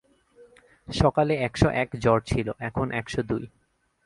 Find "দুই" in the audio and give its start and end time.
3.19-3.43